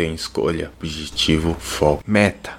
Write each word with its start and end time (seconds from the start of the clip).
tem 0.00 0.14
escolha, 0.14 0.72
objetivo, 0.78 1.52
foco, 1.52 2.02
meta. 2.06 2.58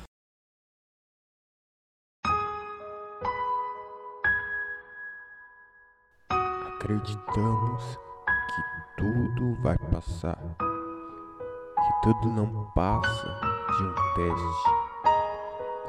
Acreditamos 6.30 7.98
que 8.46 9.02
tudo 9.02 9.60
vai 9.64 9.76
passar, 9.92 10.38
que 10.60 12.02
tudo 12.04 12.30
não 12.30 12.72
passa 12.76 13.28
de 13.76 13.84
um 13.86 13.96
teste. 14.14 14.70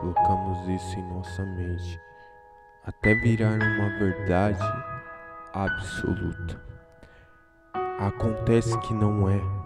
Colocamos 0.01 0.67
isso 0.71 0.99
em 0.99 1.13
nossa 1.13 1.45
mente 1.45 2.01
até 2.87 3.15
virar 3.17 3.59
uma 3.59 3.99
verdade 3.99 4.59
absoluta. 5.53 6.59
Acontece 7.99 8.79
que 8.79 8.95
não 8.95 9.29
é. 9.29 9.62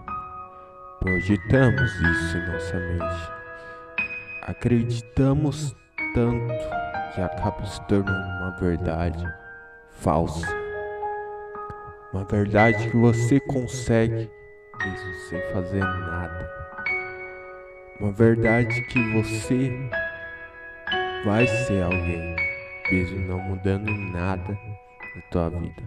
Projetamos 0.99 1.95
isso 2.01 2.37
em 2.37 2.47
nossa 2.51 2.79
mente. 2.79 3.31
Acreditamos 4.43 5.75
tanto 6.13 6.53
que 7.13 7.21
acaba 7.21 7.65
se 7.65 7.81
tornando 7.87 8.27
uma 8.39 8.57
verdade 8.59 9.33
falsa. 9.91 10.47
Uma 12.13 12.23
verdade 12.25 12.89
que 12.89 12.97
você 12.97 13.39
consegue 13.41 14.29
mesmo 14.83 15.13
sem 15.29 15.41
fazer 15.53 15.79
nada. 15.79 16.49
Uma 17.99 18.11
verdade 18.11 18.81
que 18.83 19.13
você 19.13 19.71
vai 21.25 21.47
ser 21.47 21.83
alguém, 21.83 22.35
mesmo 22.91 23.19
não 23.27 23.39
mudando 23.39 23.91
nada 24.11 24.57
na 25.15 25.21
tua 25.31 25.49
vida. 25.49 25.83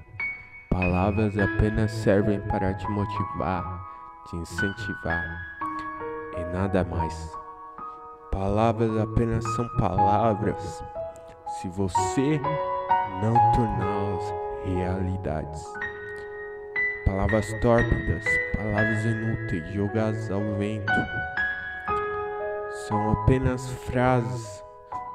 Palavras 0.69 1.39
apenas 1.39 1.91
servem 1.91 2.41
para 2.43 2.75
te 2.75 2.89
motivar, 2.89 3.90
te 4.27 4.37
incentivar 4.37 5.25
e 6.37 6.45
nada 6.53 6.85
mais. 6.85 7.33
Palavras 8.31 8.97
apenas 8.99 9.45
são 9.55 9.69
palavras 9.77 10.83
se 11.61 11.69
você 11.69 12.41
não 13.23 13.35
torná-las 13.53 14.35
realidades. 14.65 15.65
Palavras 17.05 17.47
tórpidas, 17.61 18.25
palavras 18.57 19.05
inúteis, 19.05 19.73
jogadas 19.73 20.31
ao 20.31 20.41
vento, 20.57 20.93
são 22.87 23.13
apenas 23.13 23.69
frases 23.71 24.65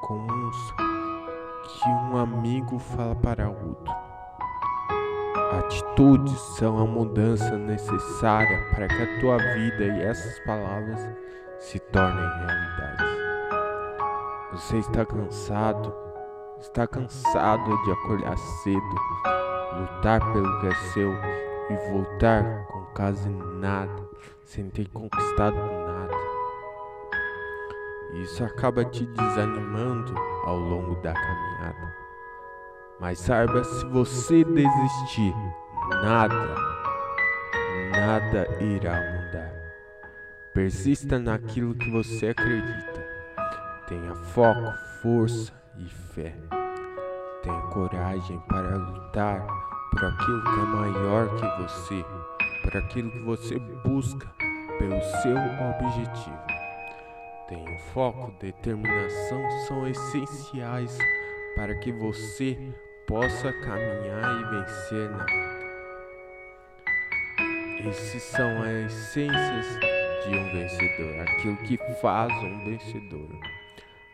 comuns 0.02 0.56
que 1.64 1.88
um 1.88 2.18
amigo 2.18 2.78
fala 2.78 3.14
para 3.16 3.48
outro. 3.48 4.05
Atitudes 5.58 6.38
são 6.58 6.78
a 6.78 6.86
mudança 6.86 7.56
necessária 7.56 8.62
para 8.74 8.86
que 8.88 9.02
a 9.02 9.20
tua 9.20 9.38
vida 9.38 9.84
e 9.84 10.02
essas 10.02 10.38
palavras 10.40 11.00
se 11.58 11.78
tornem 11.78 12.28
realidade. 12.38 13.04
Você 14.52 14.76
está 14.76 15.06
cansado? 15.06 15.94
Está 16.60 16.86
cansado 16.86 17.84
de 17.84 17.90
acordar 17.90 18.36
cedo, 18.36 18.94
lutar 19.78 20.20
pelo 20.32 20.60
que 20.60 20.66
é 20.66 20.74
seu 20.92 21.12
e 21.70 21.90
voltar 21.90 22.66
com 22.66 22.84
quase 22.94 23.28
nada, 23.30 24.08
sem 24.44 24.68
ter 24.68 24.86
conquistado 24.90 25.56
nada? 25.56 26.14
Isso 28.22 28.44
acaba 28.44 28.84
te 28.84 29.06
desanimando 29.06 30.14
ao 30.44 30.58
longo 30.58 30.96
da 30.96 31.14
caminhada. 31.14 32.05
Mas 33.06 33.20
saiba, 33.20 33.62
se 33.62 33.86
você 33.86 34.42
desistir, 34.42 35.32
nada, 36.02 36.56
nada 37.92 38.48
irá 38.60 38.94
mudar. 38.94 39.52
Persista 40.52 41.16
naquilo 41.16 41.76
que 41.76 41.88
você 41.92 42.30
acredita. 42.30 43.06
Tenha 43.86 44.12
foco, 44.12 44.72
força 45.00 45.52
e 45.78 45.88
fé. 45.88 46.34
Tenha 47.44 47.60
coragem 47.68 48.40
para 48.48 48.76
lutar 48.76 49.46
por 49.92 50.04
aquilo 50.04 50.42
que 50.42 50.60
é 50.60 50.64
maior 50.64 51.28
que 51.36 51.62
você, 51.62 52.04
por 52.64 52.76
aquilo 52.76 53.12
que 53.12 53.22
você 53.22 53.56
busca 53.84 54.26
pelo 54.80 55.00
seu 55.22 55.36
objetivo. 55.70 56.40
Tenha 57.46 57.78
foco, 57.94 58.34
determinação 58.40 59.48
são 59.68 59.86
essenciais 59.86 60.98
para 61.54 61.72
que 61.78 61.92
você 61.92 62.74
possa 63.06 63.52
caminhar 63.52 64.40
e 64.40 64.44
vencer 64.44 65.10
na 65.10 65.24
vida. 65.24 65.56
Esses 67.88 68.22
são 68.22 68.62
as 68.62 68.92
essências 68.92 69.66
de 70.24 70.36
um 70.36 70.52
vencedor, 70.52 71.20
aquilo 71.20 71.56
que 71.58 71.78
faz 72.00 72.32
um 72.42 72.64
vencedor. 72.64 73.28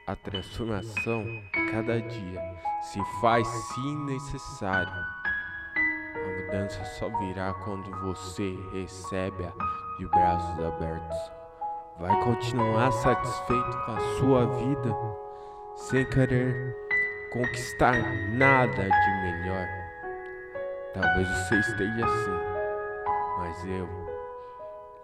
A 0.07 0.17
transformação 0.17 1.25
cada 1.71 2.01
dia 2.01 2.41
se 2.83 3.01
faz 3.21 3.47
sim 3.49 3.97
necessário. 4.05 4.93
A 5.73 6.43
mudança 6.43 6.85
só 6.85 7.09
virá 7.19 7.55
quando 7.65 7.91
você 8.03 8.59
recebe-a 8.73 9.53
de 9.99 10.07
braços 10.07 10.65
abertos. 10.65 11.33
Vai 11.99 12.25
continuar 12.25 12.91
satisfeito 12.93 13.85
com 13.87 13.93
a 13.93 14.01
sua 14.19 14.47
vida 14.47 14.95
sem 15.77 16.05
querer 16.11 16.92
conquistar 17.33 17.97
nada 18.29 18.83
de 18.83 19.11
melhor. 19.23 19.67
Talvez 20.93 21.27
você 21.29 21.59
esteja 21.61 22.05
assim, 22.05 22.41
mas 23.39 23.65
eu, 23.65 23.89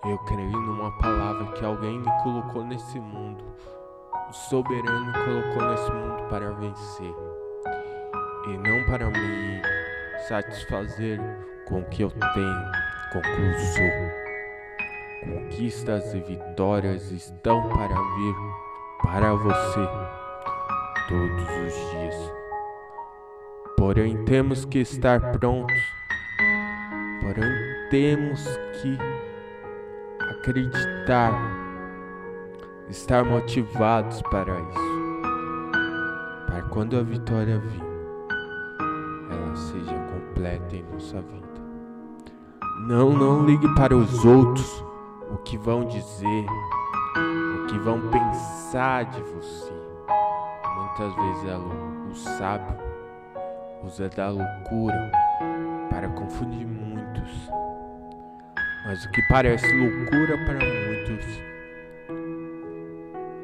eu 0.05 0.19
creio 0.27 0.61
numa 0.61 0.91
palavra 0.99 1.53
que 1.53 1.65
alguém 1.65 1.99
me 1.99 2.23
colocou 2.23 2.65
nesse 2.65 3.01
mundo. 3.01 3.43
O 4.29 4.33
soberano 4.33 5.13
colocou 5.25 5.71
nesse 5.71 5.91
mundo 5.91 6.23
para 6.29 6.51
vencer 6.53 7.15
e 8.47 8.59
não 8.59 8.85
para 8.85 9.07
me 9.07 9.63
satisfazer 10.29 11.19
com 11.67 11.81
o 11.81 11.85
que 11.87 12.03
eu 12.03 12.11
tenho, 12.11 12.65
com 13.13 13.19
o 13.19 13.23
que 13.23 13.43
eu 13.43 13.59
sou. 13.59 14.19
Conquistas 15.25 16.13
e 16.13 16.21
vitórias 16.21 17.11
estão 17.11 17.69
para 17.71 17.89
vir 17.89 18.35
para 19.03 19.33
você 19.35 19.89
todos 21.09 21.43
os 21.43 21.91
dias. 21.91 22.33
Porém, 23.77 24.25
temos 24.25 24.65
que 24.65 24.81
estar 24.81 25.33
prontos. 25.33 25.77
Porém, 27.21 27.89
temos 27.91 28.47
que 28.81 28.99
acreditar, 30.31 31.33
estar 32.91 33.25
motivados 33.25 34.21
para 34.23 34.61
isso. 34.61 35.23
Para 36.47 36.63
quando 36.71 36.99
a 36.99 37.03
vitória 37.03 37.59
vir, 37.59 37.83
ela 39.31 39.57
seja 39.57 39.95
completa 39.95 40.77
em 40.77 40.85
nossa 40.93 41.21
vida. 41.23 41.49
Não, 42.87 43.13
não 43.13 43.45
ligue 43.45 43.75
para 43.75 43.97
os 43.97 44.25
outros 44.25 44.85
o 45.31 45.39
que 45.39 45.57
vão 45.57 45.85
dizer, 45.87 46.47
o 47.17 47.67
que 47.67 47.79
vão 47.79 48.01
pensar 48.11 49.05
de 49.07 49.23
você. 49.23 49.88
Muitas 50.79 51.13
vezes 51.17 51.59
o 52.09 52.15
sábio 52.15 52.77
usa 53.83 54.09
da 54.11 54.31
loucura 54.31 55.11
para 55.91 56.09
confundir 56.11 56.65
muitos. 56.65 57.51
Mas 58.87 59.05
o 59.05 59.11
que 59.11 59.21
parece 59.29 59.67
loucura 59.75 60.39
para 60.47 60.55
muitos 60.55 61.27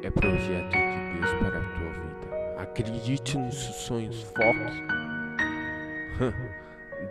é 0.01 0.09
projeto 0.09 0.71
de 0.71 1.19
Deus 1.19 1.33
para 1.39 1.57
a 1.57 1.61
tua 1.61 1.89
vida. 1.91 2.61
Acredite 2.61 3.37
nos 3.37 3.55
seus 3.55 3.75
sonhos, 3.75 4.23
foque. 4.23 4.95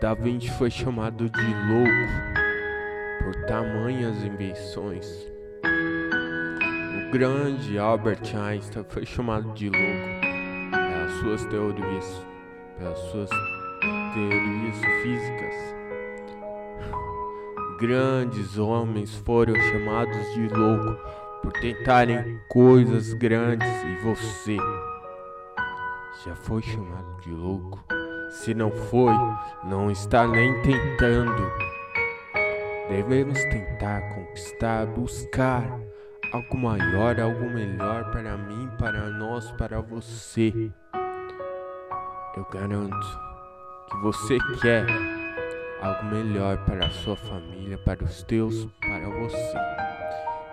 Da 0.00 0.16
foi 0.56 0.70
chamado 0.70 1.28
de 1.28 1.54
louco 1.68 2.08
por 3.22 3.46
tamanhas 3.46 4.24
invenções. 4.24 5.33
Grande 7.14 7.78
Albert 7.78 8.34
Einstein 8.34 8.84
foi 8.88 9.06
chamado 9.06 9.52
de 9.52 9.70
louco 9.70 10.20
pelas 10.72 11.12
suas 11.20 11.44
teorias, 11.44 12.26
pelas 12.76 12.98
suas 12.98 13.30
teorias 14.12 14.76
físicas. 15.00 15.54
Grandes 17.78 18.58
homens 18.58 19.14
foram 19.14 19.54
chamados 19.54 20.34
de 20.34 20.48
louco 20.48 21.00
por 21.40 21.52
tentarem 21.52 22.40
coisas 22.48 23.12
grandes 23.12 23.70
e 23.84 23.94
você 24.02 24.56
já 26.24 26.34
foi 26.34 26.62
chamado 26.62 27.20
de 27.20 27.30
louco? 27.30 27.78
Se 28.28 28.54
não 28.54 28.72
foi, 28.72 29.14
não 29.62 29.88
está 29.88 30.26
nem 30.26 30.52
tentando. 30.62 31.48
Devemos 32.88 33.38
tentar 33.44 34.00
conquistar, 34.16 34.84
buscar 34.86 35.93
algo 36.34 36.58
maior, 36.58 37.20
algo 37.20 37.48
melhor 37.48 38.10
para 38.10 38.36
mim, 38.36 38.68
para 38.76 39.08
nós, 39.10 39.52
para 39.52 39.80
você. 39.80 40.52
Eu 42.36 42.44
garanto 42.52 43.20
que 43.88 43.96
você 43.98 44.36
quer 44.60 44.84
algo 45.80 46.06
melhor 46.06 46.58
para 46.64 46.86
a 46.86 46.90
sua 46.90 47.14
família, 47.14 47.78
para 47.78 48.02
os 48.02 48.24
teus, 48.24 48.66
para 48.80 49.08
você. 49.10 49.54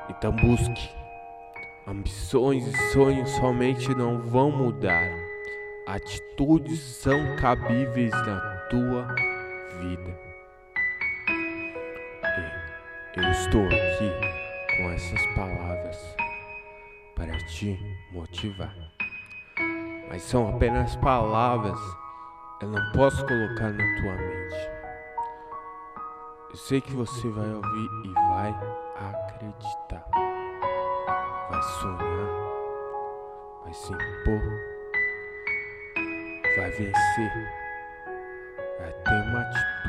Então 0.10 0.32
busque. 0.34 1.02
Ambições 1.88 2.68
e 2.68 2.78
sonhos 2.92 3.30
somente 3.32 3.90
não 3.96 4.22
vão 4.22 4.52
mudar. 4.52 5.10
Atitudes 5.88 6.80
são 6.80 7.36
cabíveis 7.38 8.12
na 8.12 8.40
tua 8.70 9.08
vida. 9.80 10.22
Eu 13.18 13.30
estou 13.32 13.66
aqui 13.66 14.41
com 14.78 14.90
essas 14.92 15.26
palavras 15.36 16.16
para 17.16 17.38
te 17.46 17.78
motivar. 18.12 18.74
Mas 20.10 20.24
são 20.24 20.56
apenas 20.56 20.96
palavras, 20.98 21.80
eu 22.62 22.70
não 22.70 22.92
posso 22.94 23.26
colocar 23.26 23.72
na 23.72 24.02
tua 24.02 24.14
mente. 24.14 24.72
Eu 26.50 26.58
sei 26.58 26.82
que 26.82 26.92
você 26.92 27.30
vai 27.30 27.50
ouvir 27.50 27.90
e 28.06 28.14
vai 28.14 28.56
acreditar. 28.96 30.06
Vai 31.50 31.62
sonhar, 31.62 32.30
vai 33.64 33.74
se 33.74 33.94
impor, 33.94 34.42
vai 36.58 36.72
vencer, 36.72 37.52
vai 38.80 38.92
ter 38.92 39.30
uma 39.30 39.42
atitude 39.42 39.81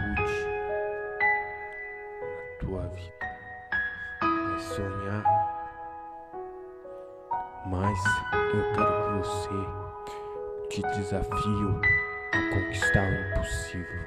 mas 7.66 7.98
eu 8.54 8.72
quero 8.74 9.02
que 9.02 9.18
você 9.18 9.82
te 10.70 10.82
desafio 10.96 11.80
a 12.32 12.54
conquistar 12.54 13.04
o 13.04 13.30
impossível. 13.30 14.02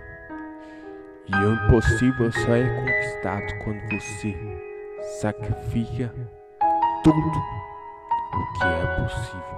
E 1.28 1.36
o 1.36 1.54
impossível 1.54 2.32
só 2.32 2.56
é 2.56 2.70
conquistado 2.82 3.64
quando 3.64 3.82
você 3.90 4.38
sacrifica 5.20 6.14
tudo 7.04 7.18
o 7.18 8.60
que 8.60 8.64
é 8.64 9.02
possível 9.02 9.56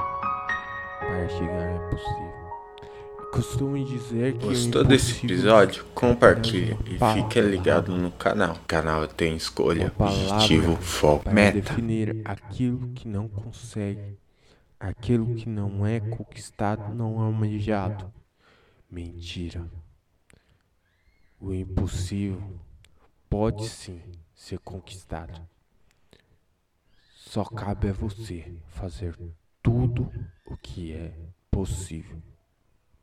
para 0.99 1.29
chegar 1.29 1.63
é 1.63 1.89
possível. 1.89 2.46
Costumo 3.31 3.83
dizer 3.83 4.37
que 4.37 4.45
Gostou 4.45 4.83
desse 4.83 5.25
episódio? 5.25 5.85
Compartilha 5.93 6.77
e 6.85 6.97
fique 7.13 7.41
ligado 7.41 7.95
no 7.95 8.11
canal. 8.11 8.55
O 8.55 8.59
canal 8.59 9.07
tem 9.07 9.35
escolha, 9.35 9.93
objetivo, 9.97 10.75
foco, 10.77 11.25
para 11.25 11.33
meta. 11.33 11.59
definir 11.59 12.21
aquilo 12.25 12.89
que 12.93 13.07
não 13.07 13.27
consegue, 13.27 14.17
aquilo 14.79 15.35
que 15.35 15.47
não 15.47 15.85
é 15.85 15.99
conquistado, 15.99 16.93
não 16.93 17.21
é 17.21 17.25
almejado. 17.25 18.11
Mentira. 18.89 19.69
O 21.39 21.53
impossível 21.53 22.41
pode 23.29 23.67
sim 23.67 24.01
ser 24.33 24.59
conquistado. 24.59 25.39
Só 27.15 27.43
cabe 27.43 27.89
a 27.89 27.93
você 27.93 28.53
fazer 28.67 29.15
tudo 29.61 30.09
o 30.45 30.55
que 30.55 30.93
é 30.93 31.13
possível. 31.51 32.21